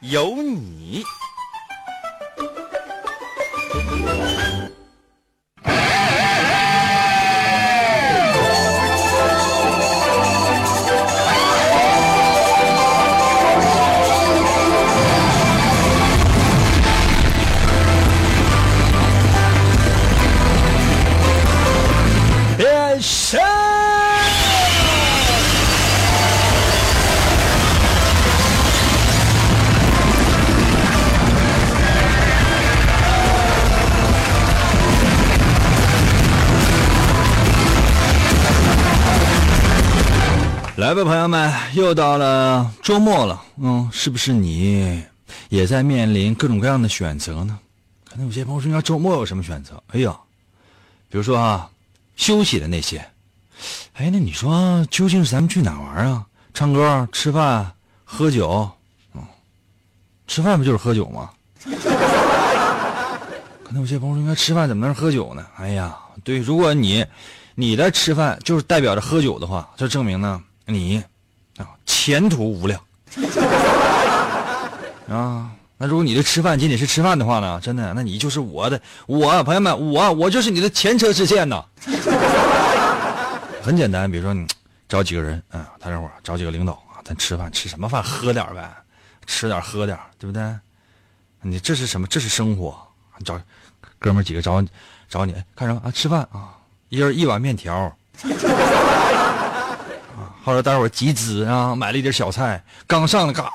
[0.00, 1.04] 有你。
[40.90, 45.00] 来吧，朋友们，又到了周末了，嗯，是不是你
[45.48, 47.56] 也在面临各种各样的选择呢？
[48.10, 49.80] 可能有些朋友说，要周末有什么选择？
[49.92, 50.18] 哎呀，
[51.08, 51.70] 比如说啊，
[52.16, 52.98] 休息的那些。
[53.92, 56.26] 哎，那你说究竟是咱们去哪玩啊？
[56.52, 57.70] 唱歌、吃饭、
[58.04, 58.68] 喝酒，
[59.14, 59.22] 嗯，
[60.26, 61.30] 吃饭不就是喝酒吗？
[63.62, 65.46] 可能有些朋友说，应该吃饭怎么能喝酒呢？
[65.56, 67.06] 哎呀，对，如果你
[67.54, 71.02] 你的吃饭就是代表着喝酒的话，这证明呢你
[71.58, 72.80] 啊前途无量
[75.08, 75.50] 啊。
[75.82, 81.64] 那如果你这吃饭仅仅是吃饭的话呢，真的，那你就是我的我朋友们，我我就是你的前车之鉴呐。
[83.62, 84.46] 很简单，比如说你
[84.88, 88.02] 找几个人，嗯，大家伙找几个领导啊，咱吃饭吃什么饭？
[88.02, 88.70] 喝点呗，
[89.26, 90.42] 吃点喝点，对不对？
[91.40, 92.06] 你这是什么？
[92.06, 92.76] 这是生活。
[93.24, 93.40] 找
[93.98, 94.62] 哥们几个找
[95.08, 95.90] 找你看什么啊？
[95.90, 96.56] 吃饭啊，
[96.90, 97.96] 一人一碗面条。
[100.42, 103.50] 后来大伙集资啊，买了一点小菜，刚上来，嘎，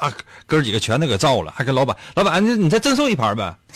[0.45, 3.55] 哥几个全都给造了，还跟老板，老板，你你再赠送一盘呗。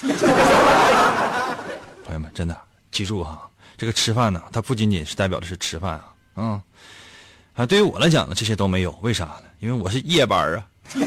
[2.06, 2.56] 朋友们，真的
[2.92, 6.06] 记住哈，这个吃饭呢，它不仅仅是代表的是吃饭啊。
[6.36, 6.62] 嗯，
[7.56, 9.44] 啊，对于我来讲呢，这些都没有，为啥呢？
[9.60, 10.64] 因为我是夜班啊。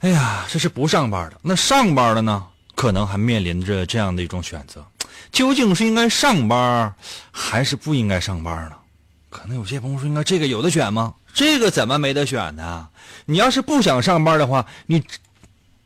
[0.00, 1.38] 哎呀，这是不上班的。
[1.40, 2.44] 那上班的呢，
[2.74, 4.84] 可能还面临着这样的一种选择：
[5.30, 6.92] 究竟是应该上班，
[7.30, 8.76] 还是不应该上班呢？
[9.32, 11.14] 可能有些朋友说，应该这个有的选吗？
[11.32, 12.86] 这个怎么没得选呢？
[13.24, 15.00] 你要是不想上班的话，你，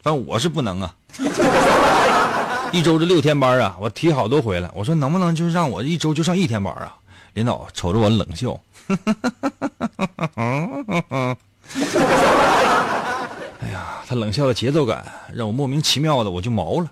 [0.03, 0.93] 反正我是不能啊。
[2.73, 4.69] 一周这六天班啊，我提好多回了。
[4.75, 6.97] 我说能不能就让我一周就上一天班啊？
[7.35, 8.61] 领导瞅着我冷笑。
[13.61, 16.91] 哎呀，他冷笑的节奏感让我莫名其妙的我就毛了。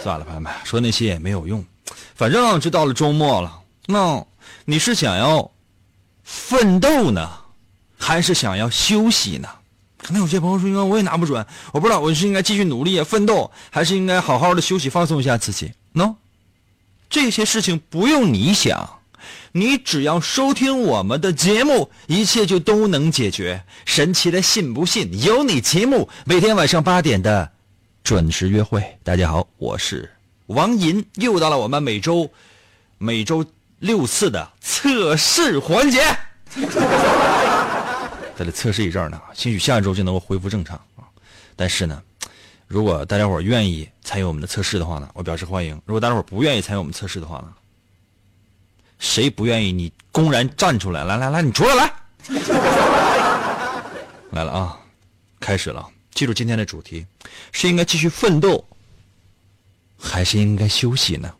[0.00, 1.64] 算了，朋友们，说那些也没有用。
[2.14, 4.24] 反正就到了周末了，那
[4.64, 5.50] 你是想要
[6.22, 7.30] 奋斗呢，
[7.98, 9.48] 还是想要休息呢？
[9.98, 16.16] 可能有些朋友说，应该我也拿不准，我不知道我是应该继续努力奋斗，还是应该好好的休息放松一下自己？no，
[17.08, 18.98] 这些事情不用你想，
[19.52, 23.64] 你只要收听我们的节目，一切就都能解决。
[23.86, 27.50] 神奇的信不信由你节目，每天晚上八点的
[28.02, 28.98] 准时约会。
[29.02, 30.10] 大家好，我是
[30.48, 32.30] 王银，又到了我们每周
[32.98, 33.42] 每周
[33.84, 36.00] 六次的测试环节。
[38.34, 41.04] 在这测试一阵呢，兴许下一周就能够恢复正常啊。
[41.54, 42.02] 但是呢，
[42.66, 47.52] 如果大家伙愿意参与我们的测试的话呢，我表示欢迎；如果大家伙不愿意参与我们测试的话呢，
[48.98, 49.70] 谁不愿意？
[49.70, 51.92] 你公然站出来，来来来，你出来来，
[54.30, 54.80] 来了啊！
[55.40, 57.04] 开始了，记住今天的主题：
[57.52, 58.66] 是应该继续奋斗，
[59.98, 61.30] 还是应该休息呢？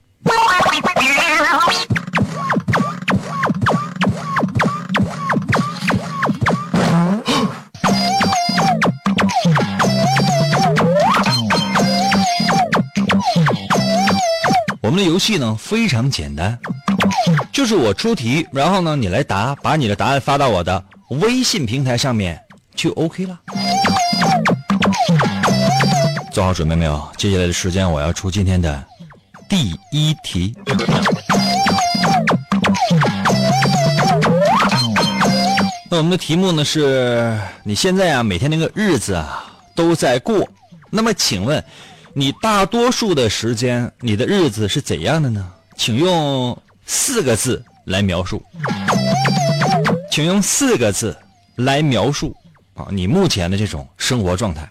[14.95, 16.57] 们的游戏呢非常简单，
[17.53, 22.41] 就是我出题，然后呢你来答，把你的答案发到我的微信平台上面
[22.77, 23.37] 就 OK 了。
[26.31, 27.09] 做好准备没有？
[27.17, 28.85] 接下来的时间我要出今天的
[29.49, 30.55] 第一题。
[35.91, 39.45] 那我们的题目呢是：你现在啊每天那个日子啊
[39.75, 40.49] 都在过，
[40.89, 41.63] 那么请问？
[42.17, 45.45] 你大多数的时间，你的日子是怎样的呢？
[45.77, 46.57] 请用
[46.87, 48.41] 四个字来描述。
[50.13, 51.17] 请用四个字
[51.57, 52.33] 来描述
[52.75, 54.71] 啊你目前的这种生活状态。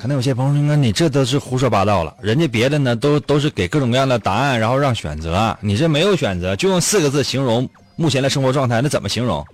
[0.00, 9.44] 可能有些朋友说：“你这都是胡说八道了，人家别的呢都都是给各种各样的答案，然后让选择，你这没有选择，就用四个字形容目前的生活状态，那怎么形容？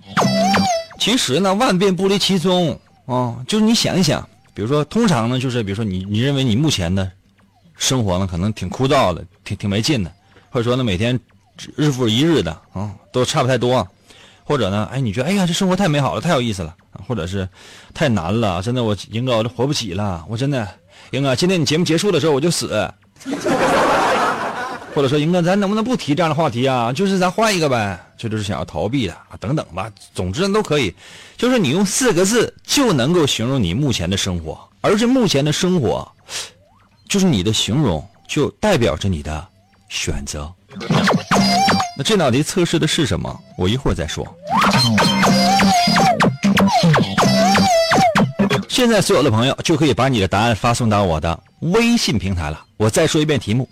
[0.97, 2.77] 其实呢，万变不离其宗
[3.11, 7.11] 哦，就是你想一想，比如说，通常呢，就是比如说你你认为你目前的
[7.75, 10.09] 生活呢，可能挺枯燥的，挺挺没劲的，
[10.49, 11.19] 或者说呢，每天
[11.75, 13.85] 日复一日的啊，都差不太多，
[14.45, 16.73] 或者呢，哎，你觉得哎呀，这生活太美好了，太有意思了。”
[17.07, 17.47] 或者是
[17.93, 20.65] 太难了，真的，我英哥我都活不起了，我真的，
[21.11, 22.89] 英哥，今天你节目结束的时候我就死。
[24.93, 26.91] 或者说，英哥，咱能不能不提这样的话题啊？
[26.91, 29.89] 就是咱换一个呗，这就是想要逃避的啊，等等吧。
[30.13, 30.93] 总之都可以，
[31.37, 36.09] 就是你用四个字就能够形容你目前的生活，而这目前的生活，
[37.07, 39.47] 就是你的形容，就代表着你的
[39.87, 40.51] 选择。
[41.97, 43.39] 那这道题测试的是什么？
[43.57, 44.27] 我一会儿再说。
[48.67, 52.65] 现在所有的朋友就可以把你的答案发送到我的微信平台了。
[52.77, 53.69] 我再说一遍题目：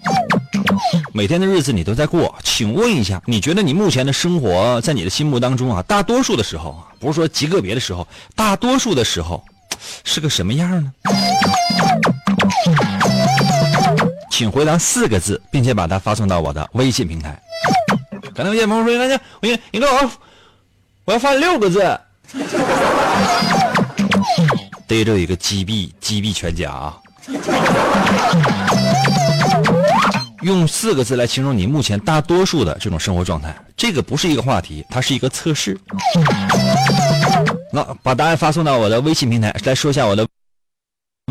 [1.11, 9.43] 每天的日子你都在过，请问一下，你觉得你目前的生活在你的心目当中啊，大多数的时候啊，不是说极个别的时候，大多数的时候
[10.03, 10.93] 是个什么样呢？
[14.29, 17.41] 请回答四个字，并且把它发送到我的微信平台。
[18.33, 20.11] 刚才有些朋友说：“那我你你给我，
[21.05, 21.79] 我要发六个字。”
[24.87, 26.97] 逮着一个击毙，击毙全家啊！
[30.41, 35.77] 用四个字来形容你目前大多数的这种生活状态，这个不是一个话题，它是一个测试。
[37.71, 40.25] 那把答案发送到我的微信平台，来说一下我的。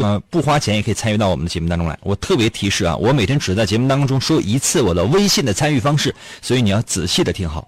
[0.01, 1.99] 呃，不花钱也可以参与到我们的节目当中来。
[2.05, 7.67] 我特别提示啊，我每天只在节目当中说一次我的微信的参与方式，所以你要仔细的听好。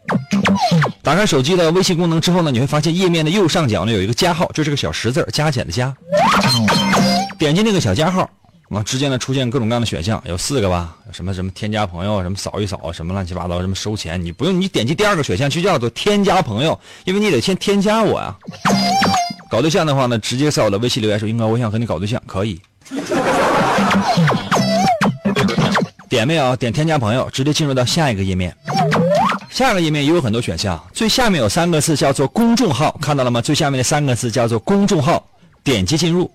[1.02, 5.92] 打开手机的微信功能之后呢，你会发现页面的右上角呢有一个加号，就是个小十字加减的加。
[7.36, 8.30] 点击那个小加号，
[8.70, 18.32] 啊，之间呢出现各种各样的选项，有四个吧，什么什么添加朋友，什么扫一扫，什么乱七八糟，什么收钱，你不用，你点击第二个选项就叫做添加朋友，因为你得先添加我呀。
[19.50, 22.60] 搞对象的话呢，直接在我的微信留言说：“英哥，我想和你搞对象，可以。”
[26.08, 26.54] 点没有？
[26.54, 28.54] 点添加朋友，直接进入到下一个页面。
[29.50, 33.40] 下一个页面也有很多选项，最下面有三个字叫做公众号，看到了吗？
[33.42, 35.26] 最下面的三个字叫做公众号，
[35.64, 36.30] 点击进入。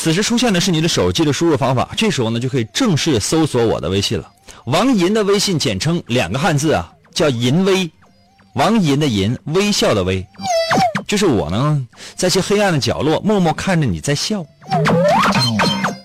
[0.00, 4.30] 此时出现的是你的手机的输入方法，这时候呢就可以正式搜索我的微信了。
[4.66, 7.90] 王银的微信简称两个汉字啊，叫银微，
[8.54, 10.24] 王银的银，微笑的微。
[11.08, 11.84] 就是我呢，
[12.14, 14.46] 在这黑暗的角落默默看着你在笑。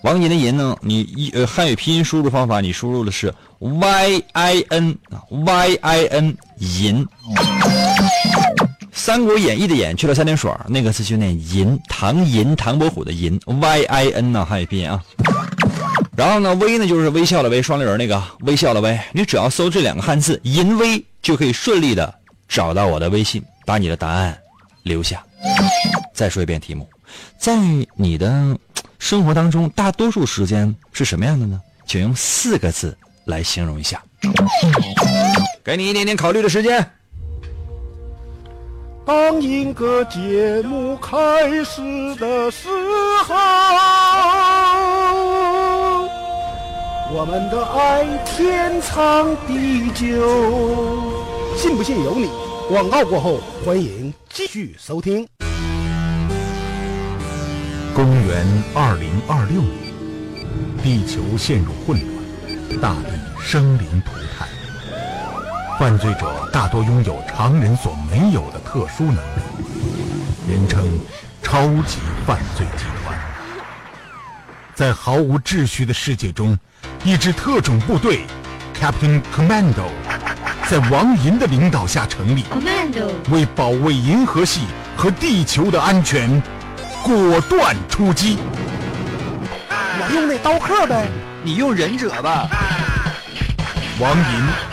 [0.01, 4.98] 王银的银呢，你一呃汉语拼音输入方法，你输入的是 y i n
[5.30, 7.07] y i n 银。
[9.06, 15.04] 三国演义的演去了三点水那个字就念银，唐银唐伯虎的银 y i n 呢汉语拼音啊。
[16.16, 22.16] 然后呢，微呢就是微笑的微，双立人那个微笑的微，你只要搜这两个汉字银微，就可以顺利的
[22.48, 24.40] 找到我的微信，把你的答案。
[24.84, 25.22] 留下。
[26.14, 26.88] 再说一遍题目，
[27.38, 27.58] 在
[27.98, 28.58] 你的
[29.00, 31.60] 生活当中，大多数时间是什么样的呢？
[31.86, 34.02] 请用四个字来形容一下。
[35.62, 36.90] 给你一点点考虑的时间。
[39.06, 41.82] 当一个节目开始
[42.16, 42.70] 的时
[43.25, 43.36] 候，
[47.12, 50.16] 我们的爱天长地久，
[51.58, 52.30] 信不信由你。
[52.70, 55.27] 广告过后，欢迎继续收听。
[57.94, 59.94] 公元二零二六年，
[60.82, 64.48] 地球陷入混乱，大地生灵涂炭。
[65.80, 69.42] 犯罪者大多拥有常人所没有的特殊能力，
[70.48, 70.88] 人称
[71.42, 73.18] “超级犯罪集团”。
[74.75, 76.58] 在毫无秩序的世界中，
[77.03, 78.25] 一支特种部队
[78.80, 79.89] ——Captain Commando。
[80.70, 82.46] 在王银的领导下成立，
[83.30, 84.62] 为保卫银河系
[84.96, 86.42] 和地球的安全，
[87.03, 88.38] 果断出击。
[89.70, 91.08] 我用那刀客呗，
[91.44, 92.48] 你用忍者吧。
[94.00, 94.73] 王银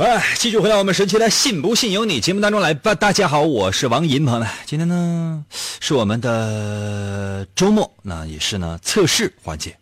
[0.00, 2.94] 哎，继续回到我们神奇的“信不信由你”节目当中来吧。
[2.94, 5.44] 大家好，我是王银，朋友们，今天呢
[5.78, 9.76] 是我们的周末，那也是呢测试环节。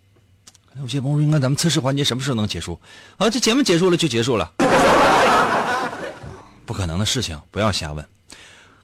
[0.81, 2.81] 有些朋友，应该咱们测试环节什么时候能结束？
[3.17, 4.53] 啊，这节目结束了就结束了，
[6.67, 8.05] 不可能的事情，不要瞎问。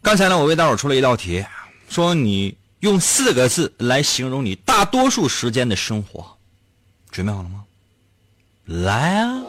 [0.03, 1.45] 刚才呢，我为大伙出了一道题，
[1.89, 6.25] 说你用四个字来形容你大多数时间的生活，
[7.11, 7.65] 准备好了吗？
[8.67, 9.43] 来啊！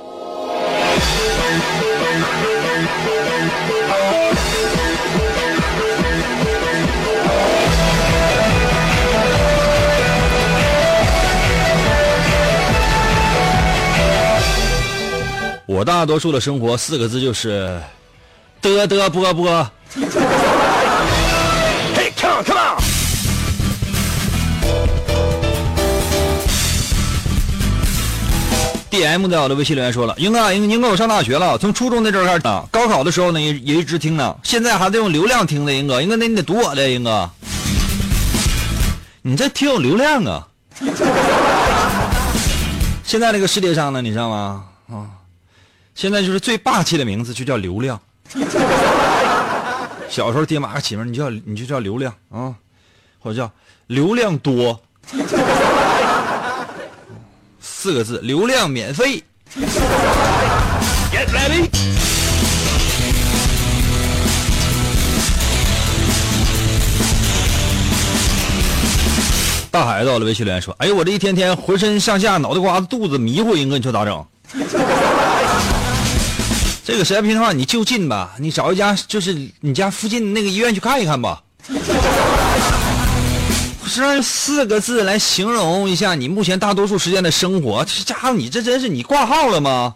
[15.67, 17.77] 我大多数的生活四个字就是
[18.61, 19.71] 嘚嘚啵啵。
[28.95, 37.29] D M 在我的微信留言说了，英哥，英英哥，我上大学了，从初中那阵儿开始听，高考的时候呢也也一直听呢，现在还在用流量听的，英哥，英哥，那你得读我的，英哥，
[39.21, 40.47] 你这挺有流量啊。
[43.03, 44.63] 现在这个世界上呢，你知道吗？
[44.89, 45.07] 啊，
[45.93, 47.99] 现在就是最霸气的名字就叫流量。
[50.07, 52.55] 小时候爹妈起名，你就叫你就叫流量啊，
[53.19, 53.51] 或者叫
[53.87, 54.79] 流量多。
[57.85, 59.23] 四个字，流量免费。
[61.11, 61.69] Get ready！
[69.69, 74.25] 大海到了微信留言说：“哎呦，我这一天天浑身上下脑袋瓜子肚子迷糊，英哥，你说咋整？
[76.83, 81.39] 这个实在不行的话，你就近吧，你找一家就是你家附近那个医院去看一看吧。
[84.03, 89.95] 是四个字来形容一下你目前大多数时间的生活，这家伙你这真是你挂号了吗？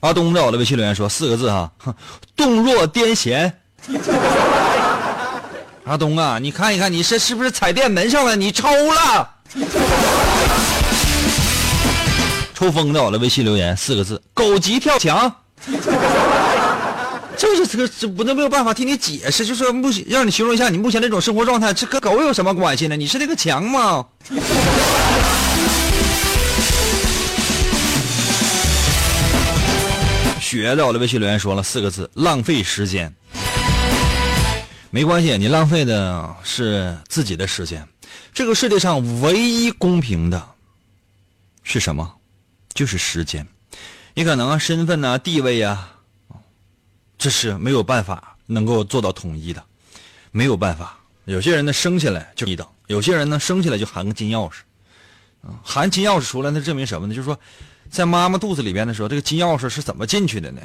[0.00, 1.94] 阿东在我的微信留言说四个字哈，哼
[2.34, 3.52] 动若癫痫。
[5.84, 8.34] 阿东啊，你看一看，你这是不是踩电门上了？
[8.34, 9.28] 你抽了。
[12.54, 15.32] 抽风在我的微信留言四个字：狗急跳墙。
[17.36, 22.96] 就是这个，这不能没有办法替你解释，就说目前让你形容一下你目前这种生活状态，这跟狗有什么关系呢？
[22.96, 24.06] 你是那个墙吗？
[30.40, 33.12] 雪在我的微信留言说了四个字：浪费时间。
[34.90, 37.88] 没关系，你浪费的是自己的时间。
[38.34, 40.46] 这个世界上唯一公平的
[41.62, 42.12] 是什么？
[42.74, 43.46] 就是时间。
[44.14, 45.88] 你可能，身份呐、地位呀、
[47.22, 49.62] 这是没有办法能够做到统一的，
[50.32, 50.98] 没有办法。
[51.24, 54.54] 有些人呢生下来就一等，有些人呢生下来就含个金钥匙，
[55.62, 57.14] 含金钥匙出来，那证明什么呢？
[57.14, 57.38] 就是说，
[57.88, 60.60] 在妈妈肚子里边的时候，这个金钥匙是怎么进去的呢？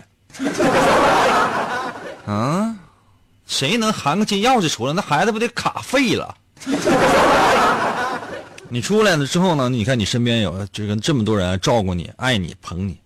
[2.25, 2.75] 啊，
[3.45, 4.93] 谁能含个金钥匙出来？
[4.93, 6.35] 那孩子不得卡废了？
[8.67, 9.69] 你出来了之后呢？
[9.69, 12.97] 你看你身边有这个这么多人照顾你、爱你、捧你，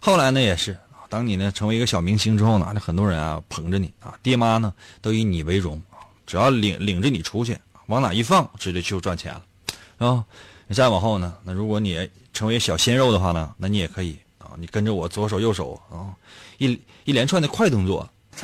[0.00, 0.74] 后来呢也是，
[1.14, 7.56] 当你呢成为一个小明星之后呢，那很多人啊捧着你啊，爹妈呢都以你为荣啊，只要领领着你出去，
[7.86, 10.24] 往哪一放，直接就赚钱了，啊，
[10.66, 16.10] 你再往后呢，那如果你成为小鲜肉的话呢，那你也可以啊，你跟着我左手右手啊，
[16.58, 18.10] 一一连串的快动作，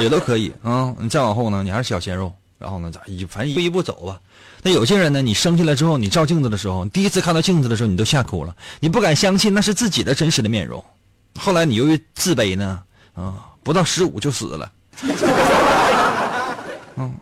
[0.00, 0.92] 也都可以啊。
[0.98, 4.20] 你再往后呢，你还是小鲜肉，然后呢，咋一反正一步一步走吧。
[4.60, 10.84] 那有些人呢，你生下来之后，你照镜子的时候，你第一次看到镜子的时候，你都吓哭了，你不敢相信那是自己的真实的面容。
[11.38, 12.82] 后来你由于自卑呢，
[13.14, 14.72] 啊，不到十五就死了。
[16.96, 17.14] 嗯，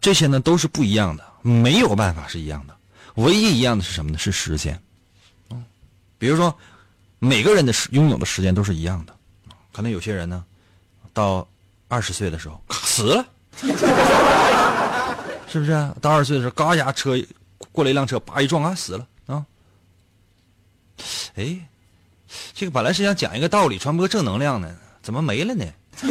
[0.00, 2.76] 这些呢都是不一样的，没有办法是一样的。
[3.16, 4.18] 唯一一样的是什么呢？
[4.18, 4.80] 是时间。
[5.50, 5.64] 嗯，
[6.18, 6.56] 比如说，
[7.18, 9.14] 每个人的拥有的时间都是一样的，
[9.72, 10.44] 可能有些人呢，
[11.12, 11.46] 到
[11.88, 13.26] 二十岁的时候死了。
[15.52, 15.72] 是不是？
[16.00, 17.20] 到二十岁的时候，嘎一下车
[17.72, 19.44] 过来一辆车，叭一撞啊，死了啊！
[21.34, 21.58] 哎，
[22.54, 25.64] 这个本来是想讲一个道理，传播正能量的，怎么没了呢？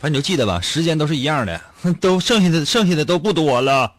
[0.00, 1.60] 反正你就记得吧，时间都是一样的，
[2.00, 3.92] 都剩下的剩下的都不多了。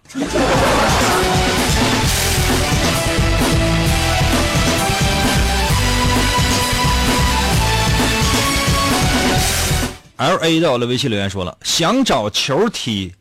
[10.18, 13.14] L A 在我的微信留言说了，想找球踢。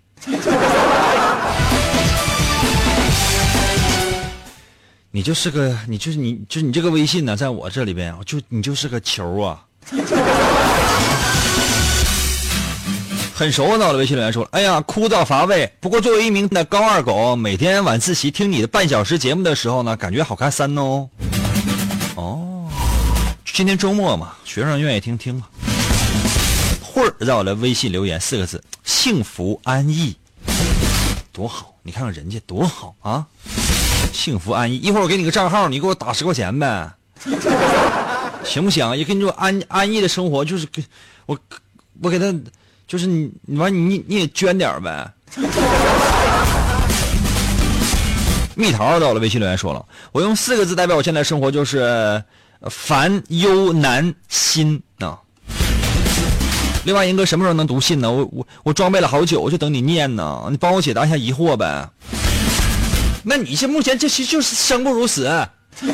[5.16, 9.64] 你就是个，你就是你，就是你这个微信呢，在我这里边，就你就是个球啊。
[13.34, 15.72] 很熟啊，在我的微信留言说了，哎呀，枯燥乏味。
[15.80, 21.08] 不过作为一名的高二狗，每天晚自习听你的半小时节目的时候呢，感觉好看三哦。
[22.16, 22.68] 哦。
[23.54, 25.48] 今天周末嘛，学生愿意听听吧。
[26.82, 30.14] 慧儿在我的微信留言四个字：幸福安逸，
[31.32, 31.72] 多好！
[31.82, 33.24] 你看看人家多好啊，
[34.16, 34.78] 幸福安逸。
[34.78, 36.90] 一会儿我给你个账号，你给我打十块钱呗，
[38.42, 38.96] 行不行？
[38.96, 40.82] 也跟你说安安逸的生活就是给
[41.26, 41.38] 我
[42.02, 42.34] 我给他
[42.88, 45.12] 就是你你完你你也捐点呗。
[48.56, 52.24] 蜜桃到了微信留言说了，我用四个字代表我现在生活就是
[52.70, 55.18] 烦忧难心啊。
[56.84, 58.10] 另外，英哥什么时候能读信呢？
[58.10, 60.46] 我我我装备了好久，就等你念呢。
[60.50, 61.86] 你帮我解答一下疑惑呗。
[63.28, 65.28] 那你现目前这其实就是生不如死。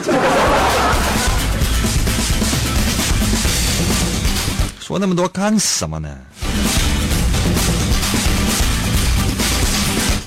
[4.79, 6.15] 说那么多干什么呢？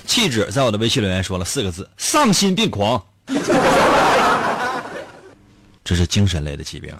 [0.07, 2.99] 气质在我的微信留言说了四个字：丧心病狂。
[5.85, 6.91] 这是精神类的疾病。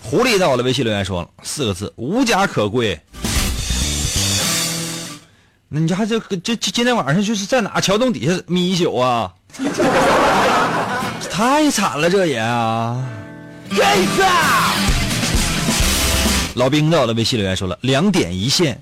[0.00, 2.96] 狐狸在我的微信留言说了四个字：无家可归。
[5.74, 9.32] 那你还这这今天晚上就是在哪桥洞底下眯一宿啊？
[11.32, 13.02] 太惨了，这也啊！
[16.56, 18.78] 老兵在我的微信留言说了两点一线，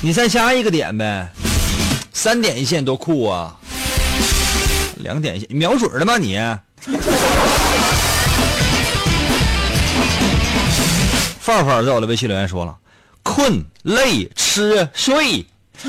[0.00, 1.28] 你再加一个点呗，
[2.12, 3.56] 三点一线多酷啊！
[4.98, 6.38] 两点一线，瞄准了吗你？
[11.40, 12.76] 范范在我的微信留言说了
[13.22, 15.46] ：“困、累、吃、睡。”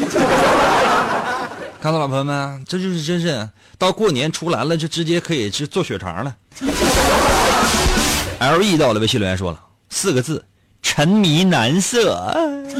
[1.81, 6.33] 看到了，朋友们，这就是真是到过年出栏了，就直接可以去做血肠了。
[8.39, 9.59] L E 在我的微信留言说了
[9.89, 10.45] 四个字
[10.81, 12.33] ：“沉迷男色。”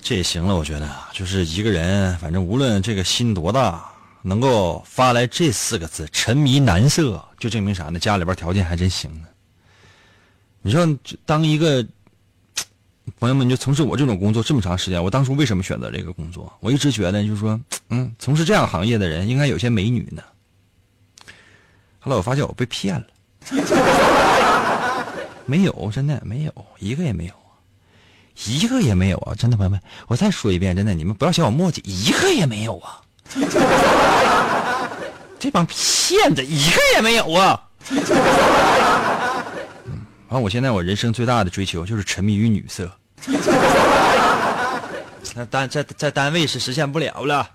[0.00, 3.84] 这也行了，我觉得就是一个人，反正无论这个心多大，
[4.22, 7.98] 能够发来这四个字“沉迷男色”，就证明啥呢？
[7.98, 9.26] 家里边条件还真行呢。
[10.62, 10.88] 你说，
[11.26, 11.84] 当一个
[13.18, 16.52] 朋友们就从事我这种工作这么长时间，我当初为什么选择这个工作？
[16.60, 17.58] 我一直觉得，就是说，
[17.90, 20.22] 嗯，从事这样行业的人应该有些美女呢。
[21.98, 23.06] 后来我发现我被骗了，
[25.46, 27.34] 没有，真的没有一个也没有，
[28.46, 29.34] 一个也没有啊！
[29.34, 33.00] 真的朋友们，我再说一遍，真的，你们不要嫌我墨迹，一个也没有啊！
[35.38, 37.62] 这帮骗子一个也没有啊！
[40.28, 42.90] 完，我现在我人生最大的追求就是沉迷于女色。
[45.34, 47.48] 那单在在单位是实现不了了。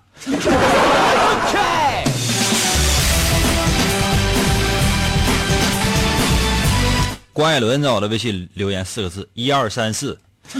[7.32, 10.18] 关爱伦在我的微信留言四个字：一二三四。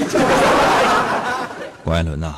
[1.82, 2.34] 关爱伦呐，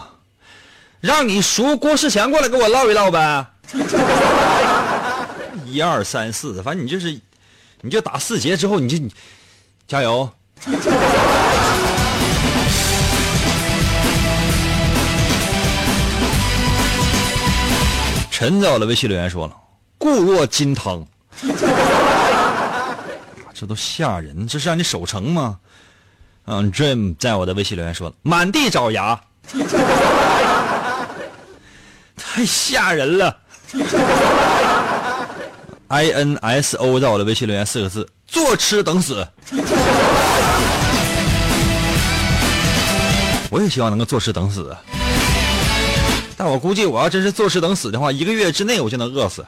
[1.01, 3.47] 让你叔郭世强过来跟我唠一唠呗。
[5.67, 7.19] 一二三四，反正你就是，
[7.83, 9.13] 你就打四节之后，你就你。
[9.87, 10.29] 加油！
[18.31, 19.57] 陈在我的微信留言说了
[19.97, 21.07] ：“固若金汤。
[23.55, 25.57] ”这都吓人，这是让你守城吗？
[26.47, 29.21] 嗯，Dream 在我的微信留言说了：“满地找牙。
[32.17, 33.39] ”太吓人了。
[35.89, 39.27] I N S O 在我的微信留言四个字：坐吃等死。
[43.51, 44.77] 我也希望能够坐吃等死，
[46.37, 49.47] 但我估计我要真是坐吃等死的话，一个月之内我就能饿死。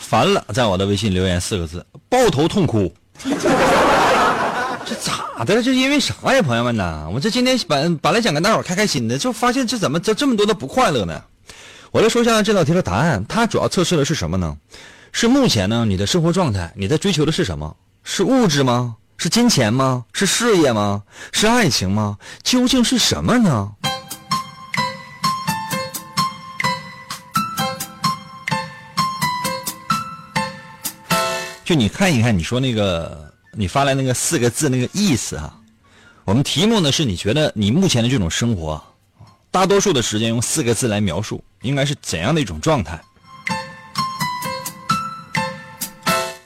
[0.00, 2.92] 烦了，在我的微信留言四个字：抱头痛哭。
[5.40, 5.62] 这咋的了？
[5.62, 7.08] 这因为啥呀，朋友们呐？
[7.10, 11.22] 我这今天本本来想跟大伙开开心的，就发现这怎么这这么多的不快乐呢？
[11.92, 14.56] 我来说一下这道题的答案，它主要测试的是什么呢？
[15.12, 17.74] 是目前呢你的生活状态，你在追求的是什么？
[18.04, 18.96] 是物质吗？
[19.16, 20.04] 是金钱吗？
[20.12, 21.02] 是事业吗？
[21.32, 22.18] 是爱情吗？
[22.42, 23.72] 究竟是什么呢？
[31.64, 33.30] 就你看一看，你说那个。
[33.60, 35.54] 你发来那个四个字那个意思啊？
[36.24, 38.82] 我们题目呢是你觉得你目前的这种生活，
[39.50, 42.98] 大多数的时间用四个字来描述，应该是怎样的一种状态？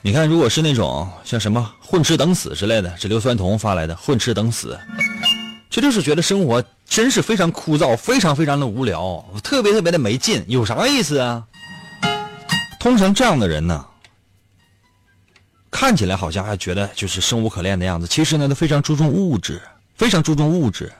[0.03, 4.77] 你看，如果是那种像什么混吃等死之类的，是硫酸铜发来的混吃等死，
[5.70, 11.44] 这就是觉得生活真是非常枯燥，非常非常的无聊，特别特别的没劲，有啥意思啊？
[12.81, 13.87] 通常这样的人呢？
[15.74, 19.60] 看起来好像还觉得就是生无可恋的样子，其实呢，他非常注重物质，
[19.96, 20.92] 非常注重物质，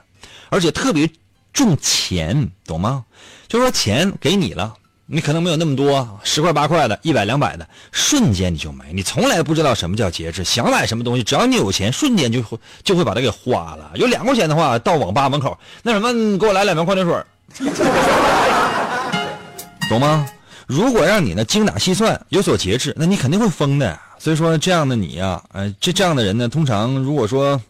[0.49, 1.09] 而且特别
[1.53, 3.05] 重钱，懂吗？
[3.47, 4.73] 就说钱给你了，
[5.05, 10.43] 你可能没有那么多，十块八块的，一百两百的，瞬间你就没，你从来不知道什么叫节制。
[10.43, 13.91] 想买什么东西，只要你有钱，瞬间就会就会把它给花了。
[13.95, 17.15] 有两块钱的话，到网吧门口，那什么，给我来两瓶矿泉水，
[19.89, 20.27] 懂吗？
[20.67, 23.97] 如果让你呢精打细算，有所节制，那你肯定会疯的。
[24.25, 27.61] 所以说，这样的你呀，呃，这这样的人呢，通常如果说，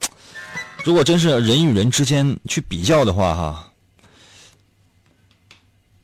[0.85, 3.69] 如果真是人与人之间去比较的话，哈，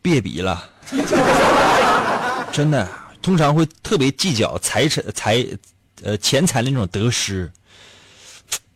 [0.01, 0.69] 别比了，
[2.51, 2.85] 真的，
[3.21, 5.41] 通常会特别计较财产财，
[6.03, 7.49] 呃，钱财的那种得失。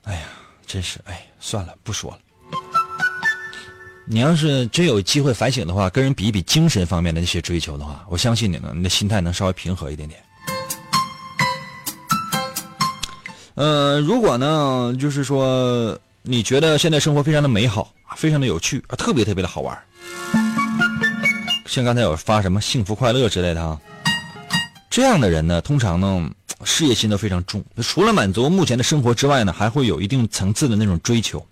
[0.04, 0.22] 哎呀，
[0.66, 2.20] 真是，哎，算了，不说了。
[4.06, 10.24] 你要是真有机会反省的话，跟人比一比精神方面的那些追求的话，我相信你呢，你的心态能稍微平和一点点。
[13.56, 19.78] 呃，如果呢，就是说你觉得现在生活非常的美好，非常的有趣，特别特别的好玩，
[21.66, 23.80] 像刚才有发什么幸福快乐之类的啊，
[24.90, 26.30] 这样的人呢，通常呢
[26.66, 31.46] 事业心都非常重，除了满足目前的生活之外呢，还会有一定层次的那种追求。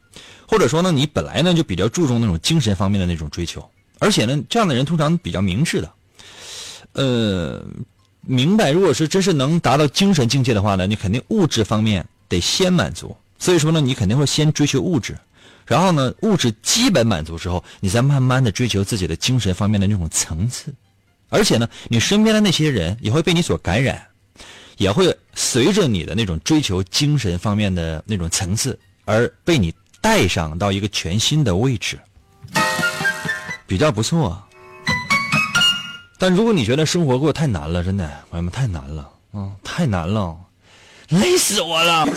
[0.46, 3.68] 或者说呢，你本来呢就比较注重那种精神方面的那种追求，
[4.00, 5.92] 而且呢，这样的人通常比较明智的，
[6.92, 7.63] 呃，
[8.25, 15.17] 明白，如果是真是能达到精神境界的话呢，你肯定物质方面得先满足，所以说呢，你肯定会先追求物质，
[15.65, 20.73] 然后呢，物质基本满足之后，你再慢慢的追求自己的精神方面的那种层次，
[21.29, 24.05] 而且呢，你身边的那些人也会被你所感染，
[24.77, 29.73] 也会随着你的那种追求精神方面的那种层次而被你。
[30.03, 31.97] 带上到一个全新的位置，
[33.65, 34.38] 比较不错。
[36.23, 40.33] 但如果你觉得生活过得太难了，真的，朋友们太难了，嗯，太难了，
[41.09, 42.07] 累死我了。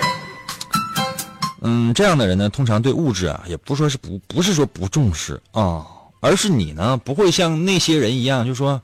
[1.60, 5.84] 嗯，这样的人呢，通常对物质啊，也不说是不，不是说不重视啊，
[6.20, 8.80] 而是你呢，不会像那些人一样，就说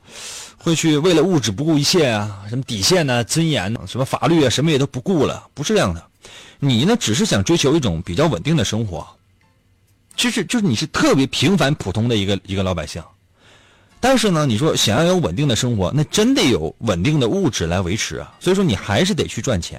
[0.59, 6.05] 会去为了物质不顾一切啊，什么底线呢、尊严、什么法律啊，什么也都不顾了，不是这样的。
[6.59, 9.09] 你呢，只是想追求一种比较稳定的生活，
[10.15, 13.03] 就是就是你是特别平凡普通的一个一个老百姓，
[14.03, 18.35] 但是呢，你说想要有稳定的生活，那真得有稳定的物质来维持啊。
[18.41, 19.79] 所以说你还是得去赚钱，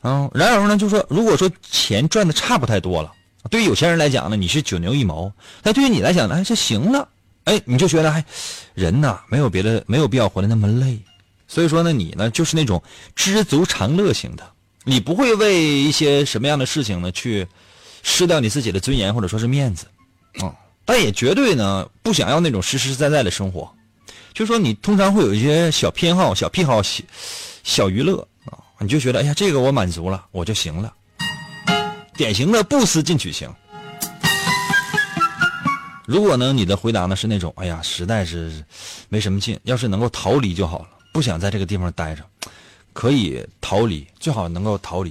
[0.00, 0.30] 啊。
[0.32, 3.12] 然而呢，就说如果说钱赚的差不太多了，
[3.50, 5.30] 对于有钱人来讲呢，你是九牛一毛；
[5.62, 7.06] 但对于你来讲呢，哎，这行了，
[7.44, 8.24] 哎，你就觉得哎，
[8.72, 10.98] 人呐，没有别的，没有必要活得那么累。
[11.46, 12.82] 所以说呢，你呢，就是那种
[13.14, 14.42] 知足常乐型的。
[14.84, 17.46] 你不会为一些什么样的事情呢去
[18.02, 19.86] 失掉你自己的尊严或者说是面子，
[20.40, 20.54] 啊，
[20.92, 23.72] 但也绝对呢不想要那种实实在在的生活，
[24.34, 27.04] 就说你通常会有一些小偏好、小癖好、小
[27.62, 30.92] 小娱乐啊，你就觉得哎呀这个我满足了我就行了，
[32.16, 33.48] 典型的不思进取型。
[36.06, 38.64] 如果呢你的回答呢是那种哎呀实在是
[39.08, 42.24] 没什么劲，要是能够逃离就好了，不想在这个地方待着。
[42.92, 45.10] 可以逃离，最好能够逃离，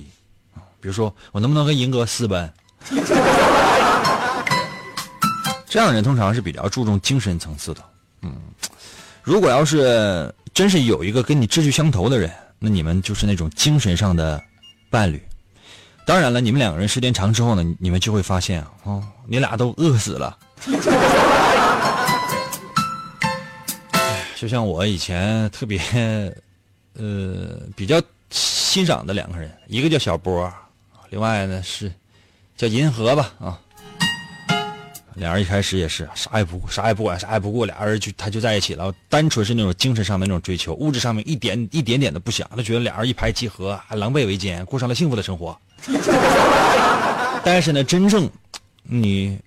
[0.81, 2.51] 比如说我能不能跟银哥私奔？
[5.69, 7.84] 这样的人通常是比较注重精神层次的。
[8.23, 8.34] 嗯，
[9.23, 14.43] 如果要是真是有一个跟你志趣相投的人，那你们就是那种精神上的
[14.89, 15.21] 伴侣。
[16.05, 20.38] 当然了，你们两个人时间长之后呢，你们就会发现啊，你俩都饿死了。
[24.36, 25.79] 就像我以前特别。
[26.93, 30.51] 呃，比较欣赏的两个人，一个叫小波，
[31.10, 31.89] 另外呢是
[32.58, 33.58] 叫银河吧啊。
[35.19, 45.60] 俩人一开始也是啥也不啥也不管啥也不顾，俩人就他就在一起了，单纯是那种精神上的那种追求，物质上面一点一点点的不想，他觉得俩人一拍即合，还狼狈为奸，过上了幸福的生活。
[47.43, 48.29] 但是呢，真正
[48.84, 49.39] 你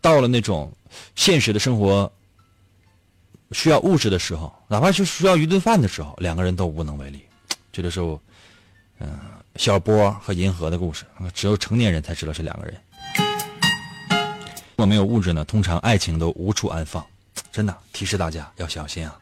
[0.00, 0.72] 到了那种
[1.14, 2.10] 现实的生活。
[3.52, 7.24] 需要物质的时候，哪怕是需要一顿饭的时候，两个人都无能为力。
[7.70, 8.00] 这就是，
[8.98, 9.08] 嗯，
[9.54, 11.04] 小波和银河的故事。
[11.32, 12.76] 只有成年人才知道这两个人。
[14.76, 17.02] 如果没有物质呢，通常爱情都无处安放。
[17.50, 19.16] 真的，提示大家要小心啊！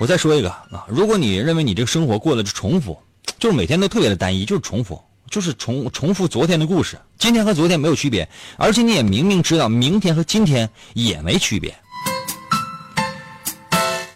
[0.00, 3.00] 我再说一个啊，如果你认为你这个生活过的是重复，
[3.38, 5.00] 就是每天都特别的单一，就是重复。
[5.30, 11.72] 就是重重复昨天的故事，今天和昨天没有区别，而且你也明明知道明天和今天也没区别。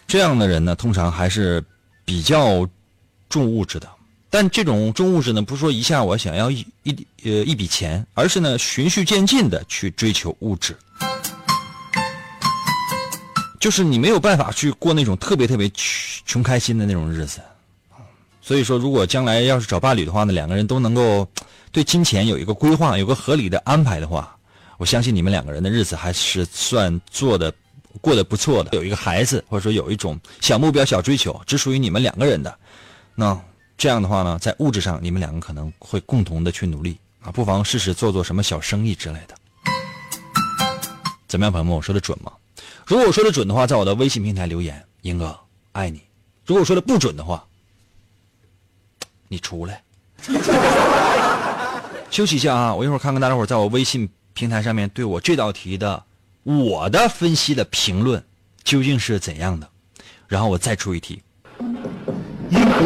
[0.05, 1.63] 这样的人呢，通常还是
[2.03, 2.67] 比较
[3.29, 3.89] 重物质的。
[4.29, 10.75] 但这种重物质呢，不是说一下我想要一一呃一笔钱，而是呢循序渐进的去追求物质。
[13.59, 17.39] 就是你没有办法去过那种特别特别穷穷开心的那种日子。
[18.41, 21.27] 所以说，如果将来要是找伴侣的话呢，两个人都能够
[21.71, 24.37] 对金钱有一个规划，有个合理的安排的话，
[24.77, 27.51] 我相信你们两个人的日子还是算做的
[28.01, 28.69] 过得不错的。
[28.73, 32.55] 有一个孩子，或者说有一种小目标、小追求，只属于你们两个人的，
[33.15, 33.35] 那
[33.77, 39.35] 这样的话呢，在物质上你们两个可能会共同的去努力啊，不妨试试做做什么小生意之类的。
[41.27, 41.73] 怎么样，朋友们？
[41.75, 42.31] 我说的准吗？
[42.85, 45.37] 如果我说的准的话，在我的微信平台留言，英哥
[45.73, 46.01] 爱你。
[46.45, 47.43] 如果我说的不准的话，
[49.27, 49.83] 你出来。
[52.09, 56.03] 休息一下啊，我一会儿看看大家伙在我微信平台上面对我这道题的
[56.43, 58.23] 我的分析的评论
[58.63, 59.69] 究竟是怎样的，
[60.27, 61.21] 然后我再出一题。
[62.55, 62.79] 英哥，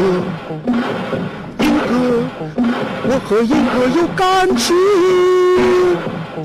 [1.59, 2.25] 英哥，
[3.03, 4.75] 我和英哥有感情。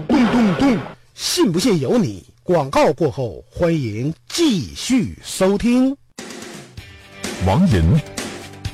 [0.07, 0.79] 咚咚咚，
[1.15, 2.23] 信不信由你。
[2.43, 5.97] 广告过后，欢迎继续收听。
[7.47, 7.99] 王银，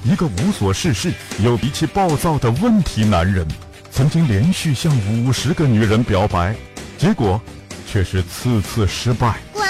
[0.02, 1.12] 一个无所事事
[1.44, 3.46] 又脾气暴躁的问题男人，
[3.92, 6.56] 曾经连续向五十个女人表白，
[6.98, 7.40] 结果
[7.86, 9.38] 却是次次失败。
[9.52, 9.64] 滚！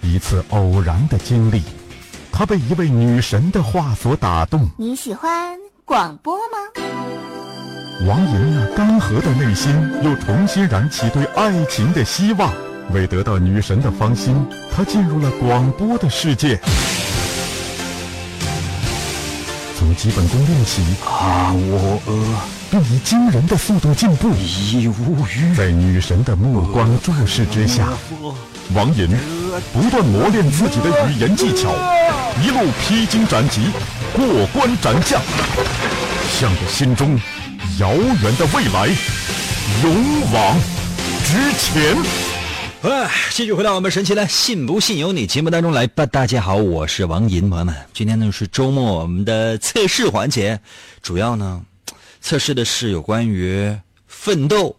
[0.00, 1.62] 一次偶然的经历，
[2.36, 4.68] 他被一位女神的话所打动。
[4.76, 6.58] 你喜欢广播吗？
[8.08, 12.52] 王莹那干涸的内心又重新燃起对爱情的希望。
[12.92, 14.34] 为得到女神的芳心，
[14.74, 16.58] 他进入了广播的世界。
[19.94, 24.34] 从基本功练习，啊，我呃，并以惊人的速度进步。
[24.34, 25.54] 已无语。
[25.56, 27.88] 在女神的目光注视之下，
[28.74, 29.08] 王寅
[29.72, 31.70] 不断磨练自己的语言技巧，
[32.42, 33.60] 一路披荆斩棘，
[34.12, 35.20] 过关斩将，
[36.38, 37.18] 向着心中
[37.78, 38.88] 遥远的未来
[39.82, 40.56] 勇往
[41.24, 42.23] 直前。
[42.84, 46.04] 哎，继续回到我们神奇的“信不信由你”节目当中来吧。
[46.04, 50.60] 大家好，我是王银，朋友们，今天呢是周末，我们的测试环节，
[51.00, 51.64] 主要呢
[52.20, 53.74] 测试的是有关于
[54.06, 54.76] 奋斗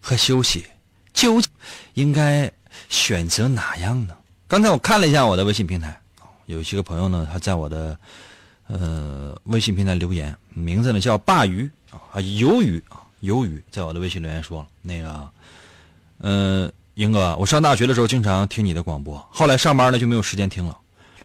[0.00, 0.64] 和休息，
[1.12, 1.50] 究竟
[1.92, 2.50] 应该
[2.88, 4.16] 选择哪样呢？
[4.48, 6.00] 刚才我看了一下我的微信平台，
[6.46, 7.98] 有一些个朋友呢，他在我的
[8.68, 15.30] 呃微信平台留言，名字呢叫鲅鱼啊，鱿鱼啊，鱿鱼，在我的微信留言说那个，
[16.20, 16.72] 嗯。
[16.94, 20.76] 英哥，我上大学的时候经常听你的广播，后来上班呢就没有时间听了。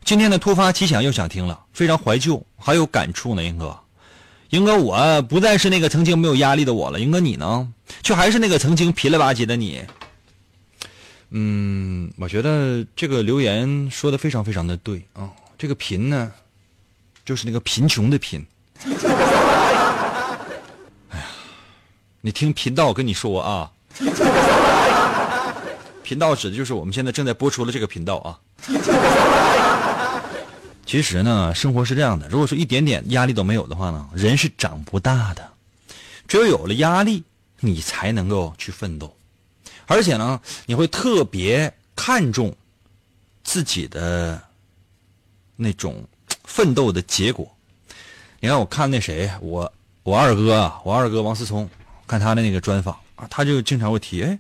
[0.05, 3.43] 今天呢突发奇想又想听了，非常怀旧，还有感触呢。
[3.43, 3.77] 英哥，
[4.49, 7.01] 英哥，我不再是那个曾经没有压力的我了。
[7.01, 7.67] 英哥，你呢，
[8.01, 9.83] 却还是那个曾经贫了吧唧的你。
[11.31, 15.29] 嗯，我觉得这个留言说的非常非常的对啊。
[15.57, 16.31] 这个贫呢，
[17.25, 18.45] 就是那个贫穷的贫。
[21.09, 21.25] 哎呀，
[22.21, 23.69] 你听频道跟你说啊。
[26.07, 28.39] 频道指的就是我们现在正在播出的这个频道啊。
[30.85, 35.45] 其实呢，生活是这样的，如果说一点点压力都没有的话呢，人是长不大的。
[36.25, 37.21] 只有有了压力，
[37.59, 39.13] 你才能够去奋斗，
[39.85, 42.55] 而且呢，你会特别看重
[43.43, 44.41] 自己的
[45.57, 46.01] 那种
[46.45, 47.53] 奋斗的结果。
[48.39, 49.69] 你看，我看那谁，我
[50.03, 51.69] 我二哥啊，我二哥王思聪，
[52.07, 54.39] 看他的那个专访啊，他就经常会提，哎，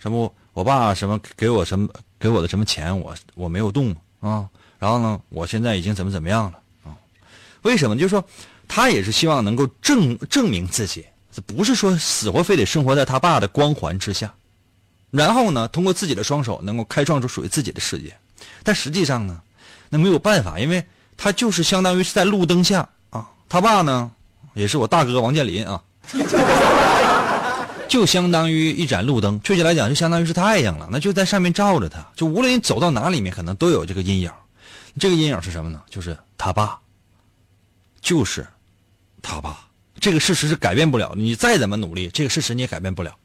[0.00, 0.34] 什么？
[0.56, 1.86] 我爸什么给我什么
[2.18, 4.48] 给我的什么钱，我我没有动啊。
[4.78, 6.96] 然后呢，我现在已经怎么怎么样了啊？
[7.60, 7.94] 为什么？
[7.94, 8.24] 就是说，
[8.66, 11.04] 他也是希望能够证证明自己，
[11.44, 14.32] 不是说死活非得生活在他爸的光环之下。
[15.10, 18.16] 然后呢，通过自己的双手能够开创出属于自己的世界。
[18.62, 19.38] 但实际上呢，
[19.90, 20.82] 那没有办法，因为
[21.18, 23.28] 他就是相当于是在路灯下啊。
[23.46, 24.10] 他爸呢，
[24.54, 25.82] 也是我大哥王健林啊。
[27.88, 30.88] 就相当于一盏路灯，确切来讲，就相当于是太阳了。
[30.90, 34.30] 那就在上面照着他，就无论你走到哪里面，可能都有这个阴影。
[34.98, 35.82] 这个阴影是什么呢？
[35.90, 36.78] 就是他爸，
[38.00, 38.46] 就是
[39.22, 39.58] 他爸。
[39.98, 43.16] 这个事实是改变不了，你再怎么努力，这个事实你也改变不了。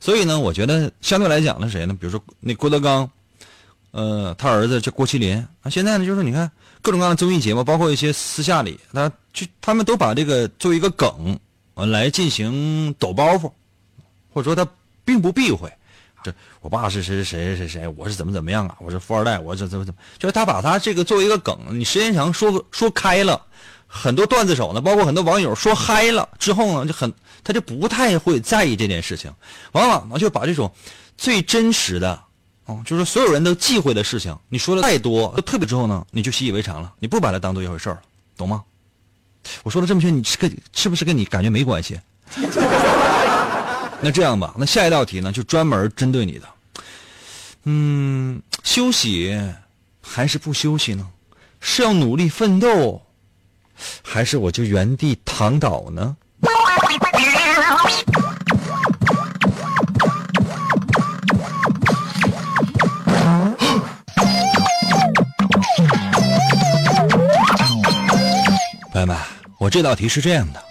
[0.00, 1.94] 所以呢，我觉得相对来讲呢，谁呢？
[1.94, 3.08] 比如说那郭德纲，
[3.92, 5.70] 呃，他儿子叫郭麒麟啊。
[5.70, 6.50] 现在呢，就是你看
[6.82, 11.38] 各种各样的综艺节目，包括一些私下里，他就他们都把这个作为一个梗
[11.74, 13.50] 啊来进行抖包袱。
[14.34, 14.68] 或者说他
[15.04, 15.72] 并不避讳，
[16.24, 18.74] 这我爸是谁谁谁谁谁，我是怎么怎么样啊？
[18.80, 23.40] 我是富二代，我是怎么怎么，就是他把他这个作为一个梗，你时间长说说开了，
[23.86, 27.12] 很多段子手呢，包括很多网友说嗨了之后呢，就很
[27.44, 29.32] 他就不太会在意这件事情，
[29.70, 30.72] 往往呢就把这种
[31.16, 32.20] 最真实的，
[32.64, 38.00] 哦，就是所有人都忌讳的事情，你说的太多，特别之后呢，你就习以为常了，你不把它当做一回事了，
[38.36, 38.64] 懂吗？
[39.62, 42.00] 我说的这么些，你是跟是不是跟你感觉没关系？
[44.04, 46.46] 那这样吧，那下一道题呢，就专门针对你的。
[47.62, 49.34] 嗯，休息
[50.02, 51.08] 还是不休息呢？
[51.58, 53.00] 是要努力奋斗，
[54.02, 56.14] 还是我就原地躺倒呢？
[68.92, 69.16] 朋友们，
[69.56, 70.62] 我这道题是这样的：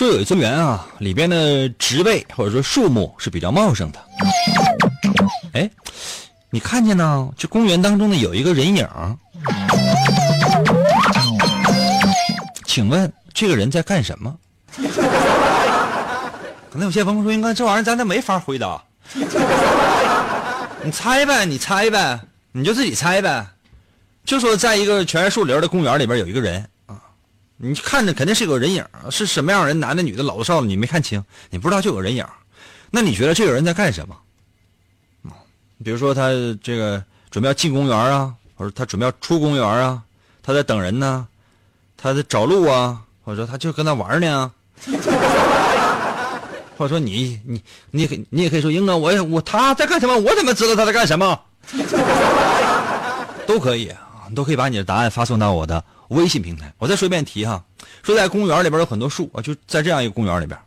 [0.00, 3.98] 说有一座园啊，里边的植被或者说树木是比较茂盛的。
[5.52, 5.68] 哎，
[6.48, 7.28] 你看见呢？
[7.36, 8.88] 这公园当中呢有一个人影。
[12.64, 14.34] 请问这个人在干什么？
[16.72, 18.82] 可能有些朋友说：“应该这玩意儿咱这没法回答。”
[20.82, 22.18] 你猜呗，你猜呗，
[22.52, 23.46] 你就自己猜呗。
[24.24, 26.66] 就说在一个全是树林的公园里边有一个人，
[27.62, 29.78] 你看着肯定是有人影，是什么样人？
[29.78, 32.24] 男的、女的、老的、少的，你没看清，你不知道就有人影。
[32.90, 34.16] 那你觉得这个人在干什么？
[35.84, 36.30] 比如说他
[36.62, 40.02] 这个准备要进公园啊，或者他准备要出公园啊，
[40.42, 41.28] 他在等人呢，
[41.98, 44.50] 他在找路啊，或者说他就跟他玩呢，
[46.78, 50.16] 或者说你你你可你也可以说英哥，我我他在干什么？
[50.16, 51.38] 我怎么知道他在干什么？
[53.46, 54.00] 都可以啊，
[54.34, 55.84] 都可以把你的答案发送到我的
[56.16, 56.72] 微信平台。
[56.78, 57.64] 我再说一遍题哈，
[58.02, 60.58] 说在公园里边有很多树啊，就在这样一个公园里边，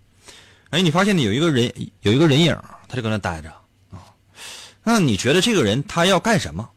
[0.71, 3.49] 哎，你发现呢有一个人有一个人影，他就搁那待着
[3.91, 4.01] 啊。
[4.83, 6.69] 那你觉得这个人他要干什么？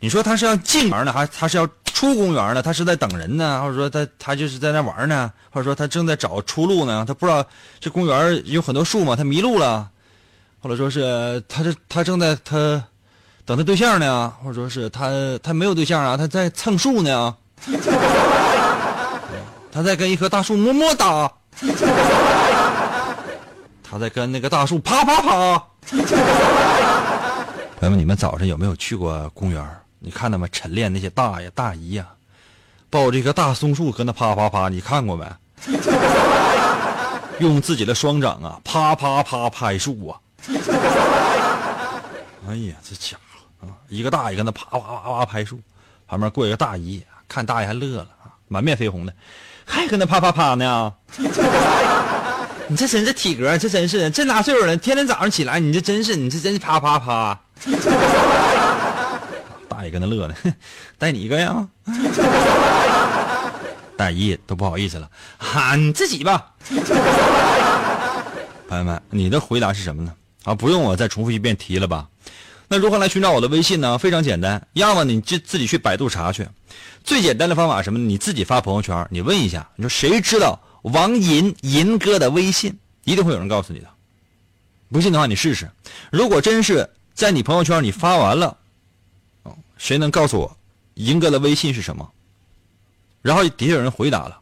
[0.00, 2.62] 你说他是要进园呢，还他是要出公园呢？
[2.62, 5.32] 他是在等人呢，或者说他他就是在那玩呢？
[5.50, 7.04] 或者说他正在找出路呢？
[7.06, 7.46] 他不知道
[7.80, 9.90] 这公园有很多树嘛，他迷路了，
[10.60, 12.84] 或者说是他这他正在他
[13.44, 15.10] 等他对象呢，或者说是他
[15.42, 17.34] 他没有对象啊，他在蹭树呢，
[19.72, 21.30] 他在跟一棵大树么么哒，
[23.82, 25.62] 他在跟那个大树啪啪啪。
[27.78, 29.64] 朋友们，你们早上有没有去过公园？
[29.98, 32.06] 你看他们晨练那些大爷大姨呀，
[32.88, 35.26] 抱着一棵大松树搁那啪啪啪，你看过没？
[37.40, 40.18] 用自己的双掌啊，啪啪啪拍树啊！
[42.48, 45.60] 哎呀，这家伙啊，一个大爷搁那啪啪啪啪拍树，
[46.06, 49.12] 旁边过一个大姨，看大爷还乐了啊，满面绯红的，
[49.64, 50.92] 还搁那啪啪啪呢。
[52.68, 57.40] 你这真这体格，这真是这大岁数了，天天早上起来，你这真是，你这真是啪啪啪。
[59.68, 60.34] 大爷跟那乐呢，
[60.98, 61.68] 带你一个呀？
[63.96, 65.08] 大姨都不好意思了，
[65.38, 66.52] 喊你自己吧。
[68.68, 70.12] 朋友们，你的回答是什么呢？
[70.44, 72.08] 啊，不用我再重复一遍题了吧？
[72.68, 73.96] 那如何来寻找我的微信呢？
[73.96, 76.48] 非常简单，要么你就自己去百度查去。
[77.04, 77.98] 最简单的方法什么？
[77.98, 80.60] 你自己发朋友圈，你问一下，你说谁知道？
[80.82, 83.88] 王银银哥的微信一定会有人告诉你的，
[84.90, 85.68] 不信的话你试试。
[86.10, 88.56] 如果真是在你朋友圈你发完了，
[89.76, 90.56] 谁能告诉我
[90.94, 92.08] 银哥的微信是什么？
[93.22, 94.38] 然后底下有人回答了，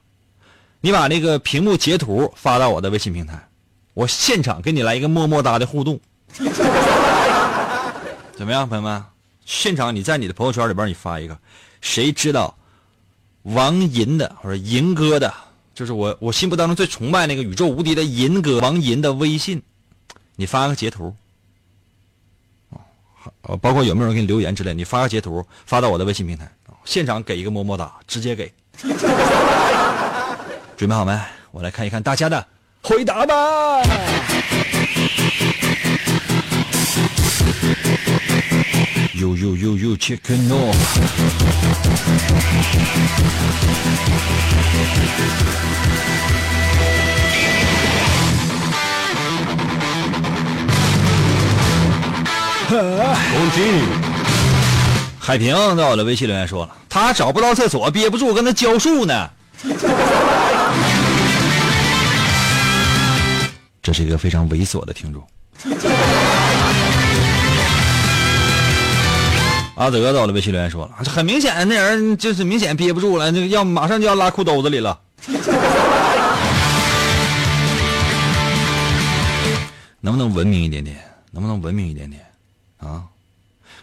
[0.81, 3.49] 你把那个屏幕截图发到我的微信平台，
[3.95, 5.99] 我现场给你来一个么么哒的互动，
[8.37, 9.03] 怎么样，朋友们？
[9.47, 11.39] 现场你在你的朋友圈里边你发一个，
[11.85, 12.57] 谁知道
[13.43, 15.33] 王银的或者银哥的？
[15.75, 19.61] 就是我，我心目当中最崇拜那个宇宙无敌的银哥王银的微信，
[20.37, 21.15] 你发个截图，
[23.43, 26.51] 哦，包括有没有人给你留言之类，你发个截图发到我的微信平台，
[26.85, 28.51] 现场给一个么么哒，直接给。
[30.77, 31.21] 准备好没？
[31.51, 32.47] 我来看一看大家的
[32.83, 33.83] 回答吧。
[39.25, 40.71] You you you you chicken no。
[55.19, 59.31] 海平在我的微信留言说了，他找不到厕所，憋不住跟他浇树呢。
[63.83, 65.27] 这是一个非常猥琐的听众。
[69.77, 75.01] 阿德在我的微信留言说了，很明显，那人就是明显憋不住了，这个要马上就要拉裤兜子里了。
[80.01, 80.97] 能不能文明一点点？
[81.33, 82.23] 能不能文明一点点？
[82.79, 83.03] 啊？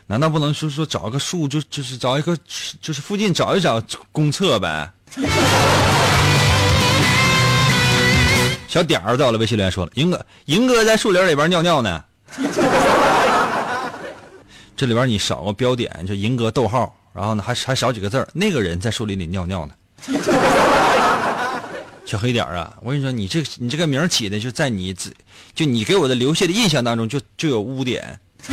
[0.08, 2.38] 难道不能说说找个树就就是找一个
[2.82, 3.82] 就是附近找一找
[4.12, 4.92] 公厕呗？
[8.68, 12.02] 小点儿在我的微信留言说了，银哥银哥在树林里边尿尿呢。
[14.82, 19.74] 这里边你少个标点，就银格逗号，然后呢还还少几个字儿那个人在树林里尿尿呢。
[22.04, 25.14] 小黑点啊，我跟你说，你这你这个名起的就在你自
[25.54, 28.20] 就你给我的留下的印象当中就就有污点。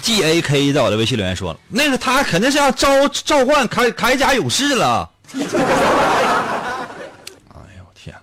[0.00, 5.10] G A K 在我的微信留言说了，那个他肯定是要召召唤铠铠甲勇士了。
[5.34, 5.42] 哎
[7.76, 8.16] 呦天！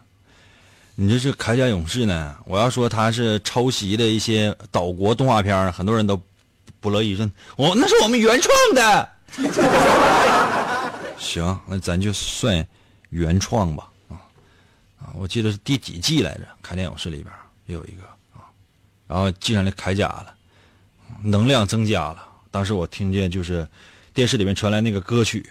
[1.02, 2.36] 你这是铠甲勇士呢？
[2.44, 6.22] 我要说他是抄袭的一些岛国动画片，很多人都
[6.82, 7.26] 不乐意说，
[7.56, 9.10] 我那是我们原创的。
[11.18, 12.68] 行，那咱就算
[13.12, 13.90] 原创吧。
[14.10, 14.20] 啊
[15.00, 16.46] 啊，我记得是第几季来着？
[16.62, 17.34] 铠甲勇士里边
[17.68, 18.44] 也有一个啊，
[19.08, 20.36] 然后系上那铠甲了。
[21.24, 22.28] 能量增加了。
[22.52, 23.66] 当时我听见就是
[24.14, 25.50] 电视里面传来那个歌曲，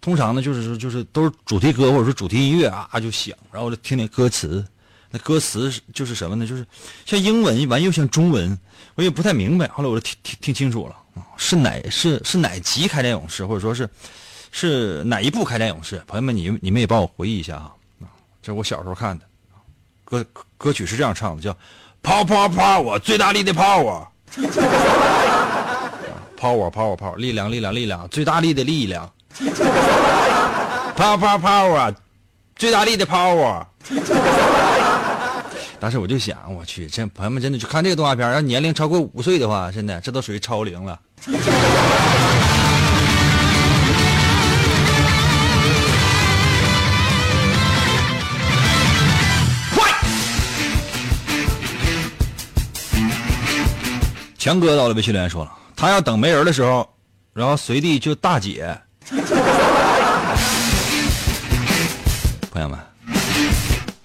[0.00, 4.64] 通常呢就是说就是都是主题歌或者说主题音乐啊就响，然后我就听听歌词，
[5.10, 6.46] 那歌词就是什么呢？
[6.46, 6.66] 就是
[7.04, 8.58] 像英文完又像中文，
[8.94, 9.68] 我也不太明白。
[9.68, 10.96] 后来我就听听听清楚了，
[11.36, 13.88] 是哪是是哪集铠甲勇士，或者说是
[14.52, 16.02] 是哪一部铠甲勇士？
[16.06, 17.72] 朋友们，你你们也帮我回忆一下啊！
[18.42, 19.24] 这我小时候看的，
[20.04, 20.24] 歌
[20.56, 21.54] 歌曲是这样唱的，叫
[22.02, 24.06] 抛抛抛我最大力的抛我。
[26.38, 29.12] power power power 力量力量力量最大力的力量
[30.96, 31.94] ，power power power
[32.56, 33.64] 最大力的 power。
[35.78, 41.00] 当时我就想，我去，这朋友们真的去看这个动画片，要年龄超过五岁的话，真的这都属于超龄了。
[54.36, 56.86] 强哥到了，微信留言说了，他要等没人的时候，
[57.32, 58.78] 然后随地就大姐。
[62.52, 62.78] 朋友们，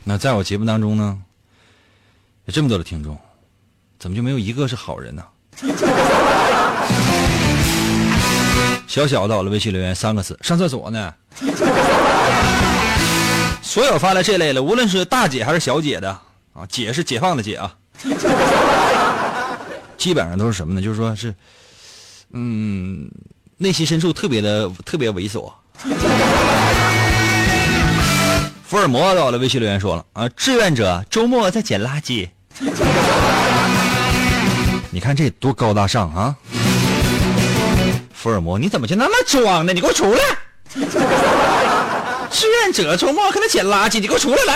[0.03, 1.15] 那在我节目当中呢，
[2.45, 3.15] 有这么多的听众，
[3.99, 5.23] 怎么就没有一个是好人呢？
[8.87, 11.13] 小小到了，微信留言三个字：上厕所呢。
[13.61, 16.09] 所有发来这类的，无论是大姐还是小姐的
[16.53, 17.75] 啊，姐是解放的姐啊。
[19.97, 20.81] 基本上都是什么呢？
[20.81, 21.35] 就是说是，
[22.31, 23.07] 嗯，
[23.57, 25.51] 内心深处特别的特别猥琐。
[28.67, 32.27] 福尔摩到了，微信留言说了啊，志愿者周末在捡垃圾。
[34.89, 36.35] 你看这多高大上啊！
[38.13, 39.73] 福尔摩，你怎么就那么装呢？
[39.73, 40.21] 你给我出来！
[42.31, 44.55] 志愿者周末可能捡垃圾，你给我出来来！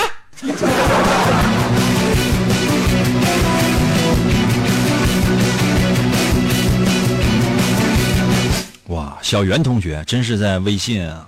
[9.29, 11.23] 小袁同学真是在微信啊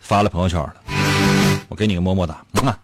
[0.00, 0.74] 发了朋友圈了，
[1.68, 2.76] 我给你个么么哒，啊！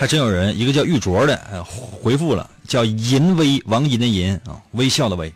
[0.00, 5.32] 还真有人，一个叫玉镯的回复了，叫银威王银的银啊，微笑的微。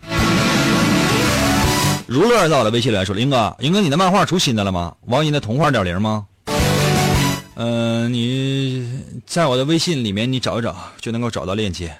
[2.08, 4.92] 如乐在我的微信里来说，林哥，林哥，你的漫画出新的了吗？
[5.02, 6.26] 王银的童话点零吗？
[7.54, 11.96] 嗯，你在我的微信里面你找一找就能够找到链接。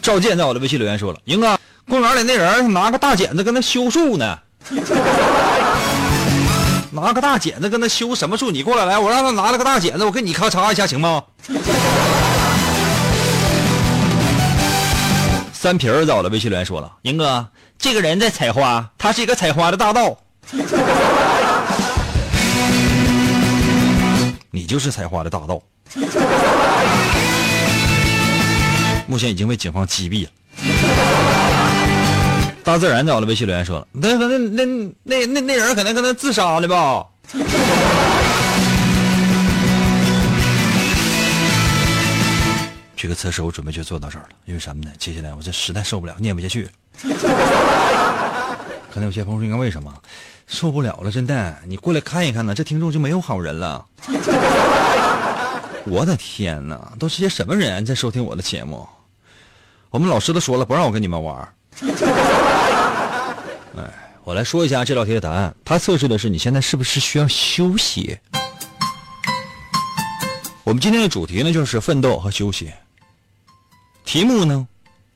[0.00, 1.55] 赵健在我的微信留言说了，英哥。
[1.88, 4.36] 公园里那人拿个大剪子跟那修树呢，
[6.90, 8.50] 拿个大剪子跟那修什么树？
[8.50, 11.22] 你过来来，我让他拿了个大剪子，我给你咔嚓一下行吗？
[15.52, 17.46] 三皮儿在我的微信留言说了，宁哥，
[17.78, 20.18] 这个人在采花，他是一个采花的大盗。
[24.50, 25.62] 你就是采花的大盗，
[29.06, 30.30] 目前已经被警方击毙了。
[32.66, 34.64] 大自然在我的微信留言说了，那那那
[35.04, 37.06] 那那那人可能可能自杀了吧？
[42.96, 44.90] 这个测试我准备就做到这儿了，因为什么呢？
[44.98, 46.70] 接下来我这实在受不了，念不下去了。
[48.92, 49.94] 可能有些朋友说，应该为什么
[50.48, 51.12] 受不了了？
[51.12, 53.86] 真的，你过来看一看呢，这听众就没有好人了。
[55.86, 58.84] 我的天哪，都是些什么人在收听我的节目？
[59.90, 61.48] 我们老师都说了，不让我跟你们玩。
[63.76, 63.84] 哎，
[64.24, 65.54] 我来说一下这道题的答案。
[65.64, 68.18] 它测试的是你现在是不是需要休息。
[70.64, 72.72] 我们今天的主题呢，就是奋斗和休息。
[74.04, 74.66] 题目呢，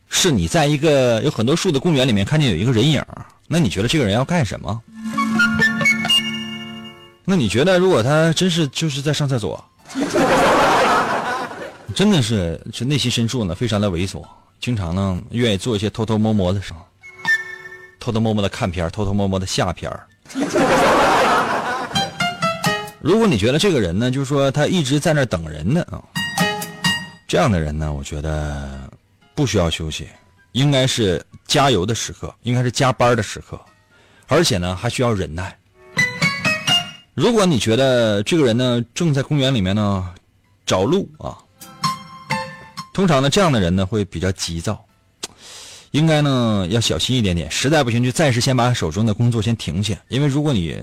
[0.09, 3.03] 是你在一个有很多树的公园里面看见有一个人影，
[3.49, 4.81] 那你觉得这个人要干什么？
[7.25, 9.65] 那你觉得如果他真是就是在上厕所，
[11.95, 14.23] 真的是是内心深处呢非常的猥琐。
[14.61, 16.75] 经常呢，愿意做一些偷偷摸摸的事，
[18.01, 19.93] 偷偷摸摸的看片偷偷摸摸的下片
[23.01, 26.03] 如果你觉得这个人呢，就是说他一直在那等人呢啊，
[27.29, 28.91] 这样的人呢，我觉得
[29.35, 30.09] 不需要休息，
[30.53, 33.61] 应该是加油的时刻，应该是加班的时刻，
[34.27, 35.57] 而且呢还需要忍耐。
[37.15, 40.13] 如果你觉得这个人呢正在公园里面呢
[40.67, 41.39] 找路啊。
[42.93, 44.85] 通常呢，这样的人呢会比较急躁，
[45.93, 50.81] 应该呢要小心一点点，实在不行就暂时先把手中的工作先停下，因为如果你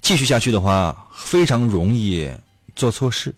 [0.00, 2.30] 继续下去的话，非常容易
[2.76, 3.34] 做错事。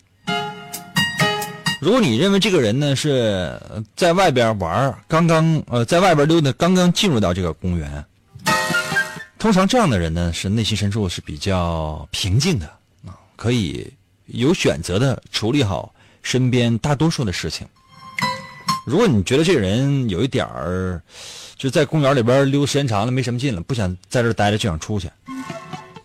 [1.81, 3.59] 如果你认为这个人呢是
[3.95, 8.03] 在外边玩刚刚呃在外边溜达，刚刚进入到这个公园，
[9.37, 12.65] 通常这样的人呢是内心深处是比较平静的
[13.05, 13.87] 啊，可以
[14.25, 17.67] 有选择的处理好身边大多数的事情。
[18.85, 21.01] 如果你觉得这人有一点儿
[21.57, 25.09] 就在公园里边溜时间长了没什么劲了，不想在这待着就想出去，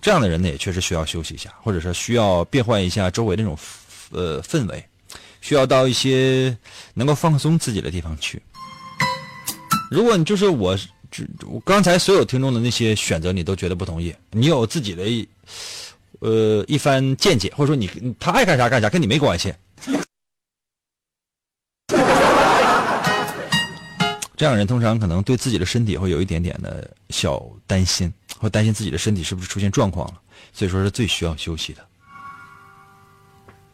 [0.01, 3.57] 这样的人呢也确实需要休息一下，或者说需要变换一下周围那种
[4.11, 4.85] 呃氛围。
[5.43, 6.55] 需要到一些
[6.93, 8.43] 能够放松自己的地方去。
[9.91, 10.76] 如果你就是，我
[11.64, 15.26] 刚才所有听众的那些选择，你都觉得不同意，你有自己的一
[16.18, 17.89] 呃一番见解，或者说你
[18.20, 19.51] 他爱干啥干啥，跟你没关系。
[24.41, 30.14] 这样人通常可能对自己的身体会有一点点的小担心，会担心自己的身体是不是出现状况了，
[30.51, 31.86] 所以说是最需要休息的。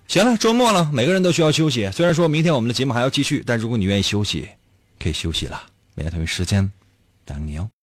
[0.08, 1.88] 行了，周末了，每个人都需要休息。
[1.92, 4.48] 虽然说明天我们的节目还要继续，但如果你愿意休息，
[4.98, 5.62] 可以休息了。
[5.94, 6.68] 明天同一时间，
[7.24, 7.70] 等你哦。